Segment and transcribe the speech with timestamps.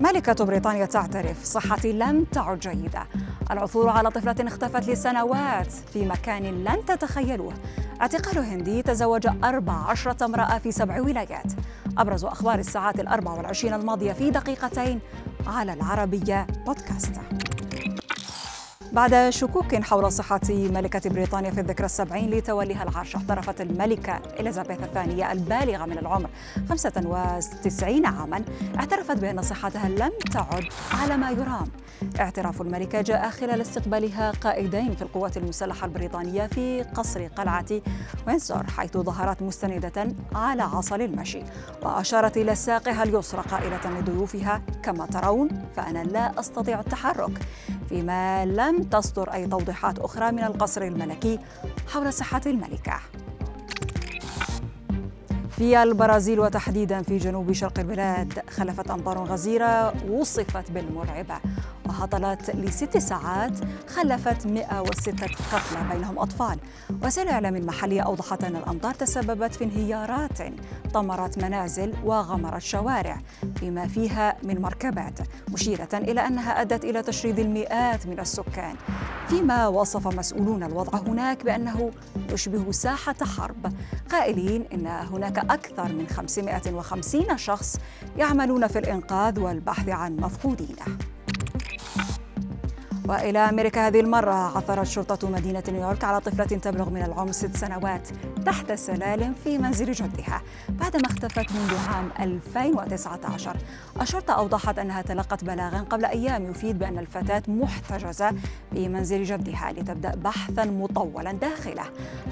[0.00, 3.06] ملكة بريطانيا تعترف صحتي لم تعد جيدة.
[3.50, 7.52] العثور على طفلة اختفت لسنوات في مكان لن تتخيلوه.
[8.00, 11.52] اعتقال هندي تزوج أربع عشرة امرأة في سبع ولايات.
[11.98, 15.00] أبرز أخبار الساعات الأربع والعشرين الماضية في دقيقتين
[15.46, 17.20] على العربية بودكاست.
[18.98, 25.32] بعد شكوك حول صحة ملكة بريطانيا في الذكرى السبعين لتوليها العرش اعترفت الملكة إليزابيث الثانية
[25.32, 26.30] البالغة من العمر
[26.68, 28.44] 95 عاما.
[28.76, 31.68] اعترفت بأن صحتها لم تعد على ما يرام.
[32.20, 37.66] اعتراف الملكة جاء خلال استقبالها قائدين في القوات المسلحة البريطانية في قصر قلعة
[38.26, 41.42] وينسور حيث ظهرت مستندة على عصا المشي
[41.82, 47.38] وأشارت إلى ساقها اليسرى قائلة لضيوفها كما ترون فأنا لا أستطيع التحرك.
[47.88, 51.38] فيما لم تصدر أي توضيحات أخرى من القصر الملكي
[51.92, 53.00] حول صحة الملكة.
[55.50, 61.34] في البرازيل وتحديدا في جنوب شرق البلاد خلفت أمطار غزيرة وصفت بالمرعبة.
[61.98, 63.52] وهطلت لست ساعات
[63.88, 66.58] خلفت 106 قتلى بينهم أطفال.
[67.02, 70.38] وسائل الإعلام المحلية أوضحت أن الأمطار تسببت في انهيارات
[70.94, 75.18] طمرت منازل وغمرت شوارع بما فيها من مركبات
[75.52, 78.74] مشيرة إلى أنها أدت إلى تشريد المئات من السكان.
[79.28, 81.90] فيما وصف مسؤولون الوضع هناك بأنه
[82.30, 83.72] يشبه ساحة حرب.
[84.10, 87.76] قائلين إن هناك أكثر من 550 شخص
[88.16, 90.98] يعملون في الإنقاذ والبحث عن مفقودينه
[93.08, 98.08] وإلى أمريكا هذه المرة عثرت شرطة مدينة نيويورك على طفلة تبلغ من العمر ست سنوات
[98.46, 103.56] تحت السلالم في منزل جدها بعدما اختفت منذ عام 2019
[104.00, 108.32] الشرطة أوضحت أنها تلقت بلاغا قبل أيام يفيد بأن الفتاة محتجزة
[108.72, 111.84] في منزل جدها لتبدأ بحثا مطولا داخله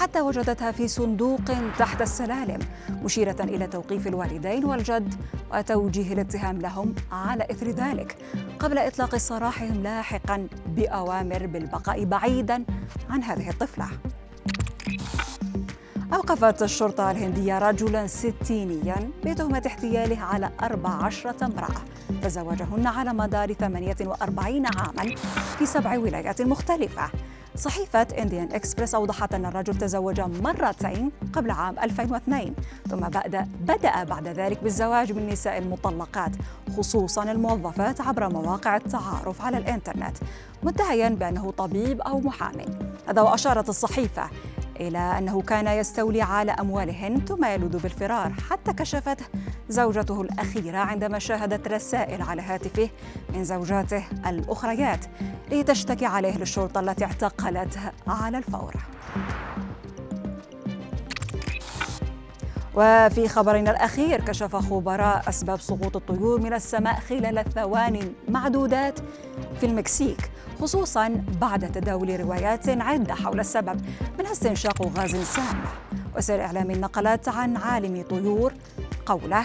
[0.00, 1.40] حتى وجدتها في صندوق
[1.78, 2.58] تحت السلالم
[3.02, 5.14] مشيرة إلى توقيف الوالدين والجد
[5.54, 8.16] وتوجيه الاتهام لهم على إثر ذلك.
[8.58, 12.64] قبل إطلاق سراحهم لاحقا بأوامر بالبقاء بعيدا
[13.10, 13.88] عن هذه الطفلة.
[16.14, 21.80] أوقفت الشرطة الهندية رجلا ستينيا بتهمة احتياله على 14 امرأة.
[22.22, 25.14] تزوجهن على مدار 48 عاما
[25.58, 27.10] في سبع ولايات مختلفة.
[27.56, 32.54] صحيفة إنديان إكسبرس أوضحت أن الرجل تزوج مرتين قبل عام 2002
[32.90, 33.00] ثم
[33.60, 36.30] بدأ, بعد ذلك بالزواج بالنساء المطلقات
[36.76, 40.16] خصوصا الموظفات عبر مواقع التعارف على الإنترنت
[40.62, 42.66] مدعيا بأنه طبيب أو محامي.
[43.08, 44.30] هذا وأشارت الصحيفة
[44.80, 49.24] إلى أنه كان يستولي على أموالهن ثم يلوذ بالفرار حتى كشفته
[49.68, 52.88] زوجته الأخيرة عندما شاهدت رسائل على هاتفه
[53.34, 55.04] من زوجاته الأخريات.
[55.50, 58.74] لتشتكي عليه للشرطة التي اعتقلته على الفور.
[62.74, 68.98] وفي خبرنا الأخير كشف خبراء أسباب سقوط الطيور من السماء خلال ثوان معدودات
[69.60, 73.80] في المكسيك خصوصا بعد تداول روايات عدة حول السبب
[74.18, 75.60] منها استنشاق غاز سام.
[76.16, 78.52] وسائل الإعلام نقلت عن عالم طيور
[79.06, 79.44] قوله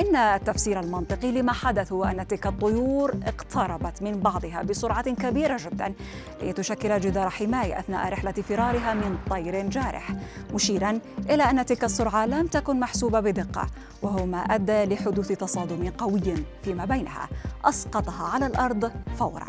[0.00, 5.94] إن التفسير المنطقي لما حدث هو أن تلك الطيور اقتربت من بعضها بسرعة كبيرة جدا
[6.42, 10.12] لتشكل جدار حماية أثناء رحلة فرارها من طير جارح
[10.54, 10.98] مشيرا
[11.30, 13.66] إلى أن تلك السرعة لم تكن محسوبة بدقة
[14.02, 17.28] وهو ما أدى لحدوث تصادم قوي فيما بينها
[17.64, 19.46] أسقطها على الأرض فوراً.